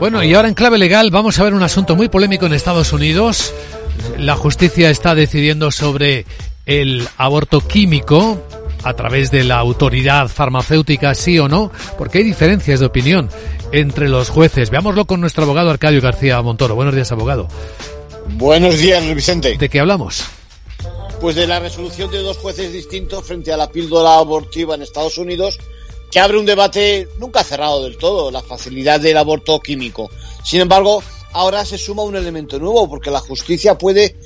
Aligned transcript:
Bueno, 0.00 0.22
y 0.22 0.32
ahora 0.32 0.48
en 0.48 0.54
clave 0.54 0.78
legal 0.78 1.10
vamos 1.10 1.38
a 1.38 1.44
ver 1.44 1.54
un 1.54 1.62
asunto 1.62 1.96
muy 1.96 2.08
polémico 2.08 2.46
en 2.46 2.52
Estados 2.52 2.92
Unidos. 2.92 3.52
La 4.16 4.36
justicia 4.36 4.90
está 4.90 5.16
decidiendo 5.16 5.72
sobre 5.72 6.24
el 6.66 7.08
aborto 7.16 7.60
químico 7.60 8.40
a 8.84 8.94
través 8.94 9.32
de 9.32 9.42
la 9.42 9.58
autoridad 9.58 10.28
farmacéutica, 10.28 11.16
sí 11.16 11.38
o 11.40 11.48
no, 11.48 11.72
porque 11.96 12.18
hay 12.18 12.24
diferencias 12.24 12.78
de 12.78 12.86
opinión 12.86 13.28
entre 13.72 14.08
los 14.08 14.28
jueces. 14.28 14.70
Veámoslo 14.70 15.04
con 15.04 15.20
nuestro 15.20 15.42
abogado 15.42 15.70
Arcadio 15.70 16.00
García 16.00 16.40
Montoro. 16.42 16.76
Buenos 16.76 16.94
días, 16.94 17.10
abogado. 17.10 17.48
Buenos 18.34 18.78
días, 18.78 19.04
Vicente. 19.14 19.56
¿De 19.58 19.68
qué 19.68 19.80
hablamos? 19.80 20.24
Pues 21.20 21.34
de 21.34 21.48
la 21.48 21.58
resolución 21.58 22.08
de 22.12 22.18
dos 22.18 22.36
jueces 22.36 22.72
distintos 22.72 23.24
frente 23.26 23.52
a 23.52 23.56
la 23.56 23.68
píldora 23.70 24.18
abortiva 24.18 24.76
en 24.76 24.82
Estados 24.82 25.18
Unidos, 25.18 25.58
que 26.10 26.20
abre 26.20 26.38
un 26.38 26.46
debate 26.46 27.08
nunca 27.18 27.44
cerrado 27.44 27.84
del 27.84 27.98
todo, 27.98 28.30
la 28.30 28.42
facilidad 28.42 29.00
del 29.00 29.16
aborto 29.16 29.60
químico. 29.60 30.10
Sin 30.44 30.60
embargo, 30.60 31.02
ahora 31.32 31.64
se 31.64 31.78
suma 31.78 32.02
un 32.02 32.16
elemento 32.16 32.58
nuevo, 32.58 32.88
porque 32.88 33.10
la 33.10 33.20
justicia 33.20 33.76
puede 33.76 34.16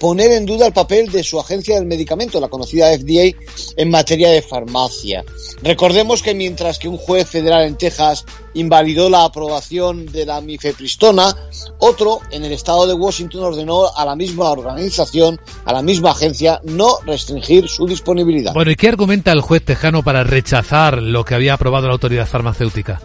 poner 0.00 0.32
en 0.32 0.46
duda 0.46 0.66
el 0.66 0.72
papel 0.72 1.10
de 1.10 1.22
su 1.22 1.40
agencia 1.40 1.76
del 1.76 1.86
medicamento, 1.86 2.40
la 2.40 2.48
conocida 2.48 2.96
FDA, 2.96 3.36
en 3.76 3.90
materia 3.90 4.30
de 4.30 4.42
farmacia. 4.42 5.24
Recordemos 5.62 6.22
que 6.22 6.34
mientras 6.34 6.78
que 6.78 6.88
un 6.88 6.98
juez 6.98 7.28
federal 7.28 7.64
en 7.64 7.76
Texas 7.76 8.24
invalidó 8.54 9.08
la 9.10 9.24
aprobación 9.24 10.06
de 10.06 10.26
la 10.26 10.40
mifepristona, 10.40 11.34
otro 11.78 12.20
en 12.30 12.44
el 12.44 12.52
estado 12.52 12.86
de 12.86 12.94
Washington 12.94 13.44
ordenó 13.44 13.94
a 13.94 14.04
la 14.04 14.16
misma 14.16 14.50
organización, 14.50 15.40
a 15.64 15.72
la 15.72 15.82
misma 15.82 16.10
agencia, 16.10 16.60
no 16.64 16.98
restringir 17.04 17.68
su 17.68 17.86
disponibilidad. 17.86 18.52
Bueno, 18.54 18.70
¿y 18.70 18.76
qué 18.76 18.88
argumenta 18.88 19.32
el 19.32 19.40
juez 19.40 19.62
tejano 19.64 20.02
para 20.02 20.24
rechazar 20.24 21.02
lo 21.02 21.24
que 21.24 21.34
había 21.34 21.54
aprobado 21.54 21.86
la 21.86 21.94
autoridad 21.94 22.26
farmacéutica? 22.26 23.00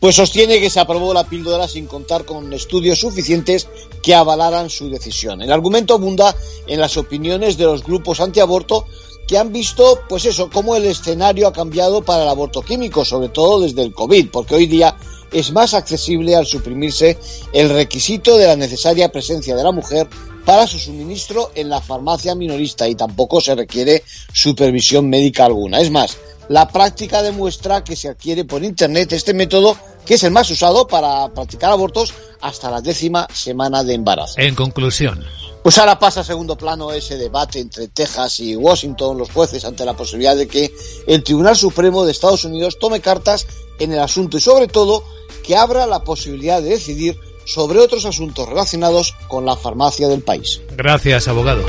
Pues 0.00 0.16
sostiene 0.16 0.60
que 0.60 0.70
se 0.70 0.80
aprobó 0.80 1.12
la 1.12 1.28
píldora 1.28 1.68
sin 1.68 1.86
contar 1.86 2.24
con 2.24 2.52
estudios 2.52 2.98
suficientes 2.98 3.68
que 4.02 4.14
avalaran 4.14 4.70
su 4.70 4.88
decisión. 4.88 5.42
El 5.42 5.52
argumento 5.52 5.94
abunda 5.94 6.34
en 6.66 6.80
las 6.80 6.96
opiniones 6.96 7.58
de 7.58 7.64
los 7.64 7.84
grupos 7.84 8.20
antiaborto 8.20 8.86
que 9.28 9.38
han 9.38 9.52
visto, 9.52 10.00
pues 10.08 10.24
eso, 10.24 10.50
cómo 10.50 10.74
el 10.74 10.86
escenario 10.86 11.46
ha 11.46 11.52
cambiado 11.52 12.02
para 12.02 12.24
el 12.24 12.28
aborto 12.28 12.62
químico, 12.62 13.04
sobre 13.04 13.28
todo 13.28 13.60
desde 13.60 13.82
el 13.82 13.92
COVID, 13.92 14.30
porque 14.30 14.56
hoy 14.56 14.66
día 14.66 14.96
es 15.30 15.52
más 15.52 15.74
accesible 15.74 16.34
al 16.34 16.46
suprimirse 16.46 17.18
el 17.52 17.68
requisito 17.68 18.36
de 18.36 18.46
la 18.46 18.56
necesaria 18.56 19.12
presencia 19.12 19.54
de 19.54 19.62
la 19.62 19.70
mujer 19.70 20.08
para 20.44 20.66
su 20.66 20.78
suministro 20.78 21.52
en 21.54 21.68
la 21.68 21.80
farmacia 21.80 22.34
minorista 22.34 22.88
y 22.88 22.94
tampoco 22.94 23.40
se 23.40 23.54
requiere 23.54 24.02
supervisión 24.32 25.08
médica 25.08 25.44
alguna. 25.44 25.80
Es 25.80 25.90
más, 25.90 26.16
la 26.48 26.66
práctica 26.66 27.22
demuestra 27.22 27.84
que 27.84 27.94
se 27.94 28.08
adquiere 28.08 28.44
por 28.44 28.64
Internet 28.64 29.12
este 29.12 29.34
método 29.34 29.76
que 30.04 30.14
es 30.14 30.22
el 30.24 30.30
más 30.30 30.50
usado 30.50 30.86
para 30.86 31.28
practicar 31.28 31.70
abortos 31.70 32.12
hasta 32.40 32.70
la 32.70 32.80
décima 32.80 33.26
semana 33.32 33.84
de 33.84 33.94
embarazo. 33.94 34.34
En 34.38 34.54
conclusión. 34.54 35.24
Pues 35.62 35.76
ahora 35.76 35.98
pasa 35.98 36.20
a 36.20 36.24
segundo 36.24 36.56
plano 36.56 36.90
ese 36.90 37.18
debate 37.18 37.60
entre 37.60 37.88
Texas 37.88 38.40
y 38.40 38.56
Washington, 38.56 39.18
los 39.18 39.30
jueces, 39.30 39.64
ante 39.64 39.84
la 39.84 39.94
posibilidad 39.94 40.34
de 40.34 40.48
que 40.48 40.72
el 41.06 41.22
Tribunal 41.22 41.54
Supremo 41.54 42.04
de 42.04 42.12
Estados 42.12 42.44
Unidos 42.44 42.78
tome 42.78 43.00
cartas 43.00 43.46
en 43.78 43.92
el 43.92 43.98
asunto 43.98 44.38
y 44.38 44.40
sobre 44.40 44.68
todo 44.68 45.04
que 45.44 45.56
abra 45.56 45.86
la 45.86 46.02
posibilidad 46.02 46.62
de 46.62 46.70
decidir 46.70 47.18
sobre 47.44 47.78
otros 47.78 48.04
asuntos 48.06 48.48
relacionados 48.48 49.14
con 49.28 49.44
la 49.44 49.56
farmacia 49.56 50.08
del 50.08 50.22
país. 50.22 50.62
Gracias, 50.76 51.28
abogado. 51.28 51.62